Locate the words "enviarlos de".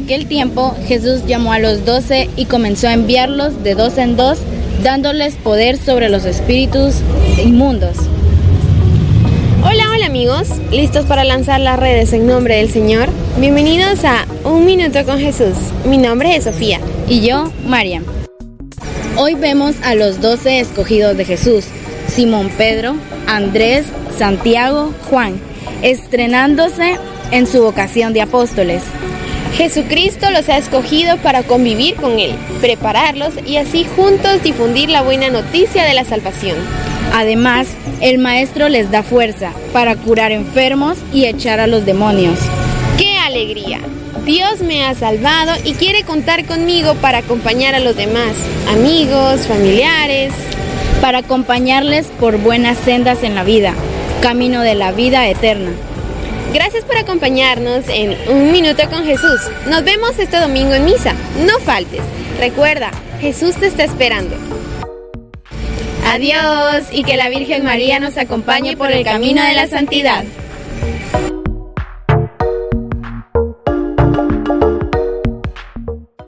2.94-3.74